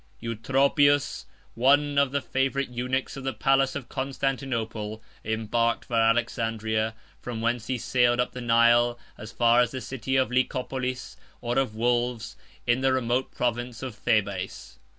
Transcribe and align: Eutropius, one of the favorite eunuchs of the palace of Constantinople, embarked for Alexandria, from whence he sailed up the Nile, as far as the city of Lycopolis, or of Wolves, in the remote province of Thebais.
Eutropius, 0.19 1.27
one 1.53 1.99
of 1.99 2.11
the 2.11 2.21
favorite 2.21 2.69
eunuchs 2.69 3.15
of 3.15 3.23
the 3.23 3.35
palace 3.35 3.75
of 3.75 3.87
Constantinople, 3.87 4.99
embarked 5.23 5.85
for 5.85 5.95
Alexandria, 5.95 6.95
from 7.21 7.39
whence 7.39 7.67
he 7.67 7.77
sailed 7.77 8.19
up 8.19 8.31
the 8.31 8.41
Nile, 8.41 8.97
as 9.15 9.31
far 9.31 9.59
as 9.61 9.69
the 9.69 9.79
city 9.79 10.15
of 10.15 10.31
Lycopolis, 10.31 11.17
or 11.39 11.59
of 11.59 11.75
Wolves, 11.75 12.35
in 12.65 12.81
the 12.81 12.91
remote 12.91 13.29
province 13.29 13.83
of 13.83 13.93
Thebais. 13.93 14.79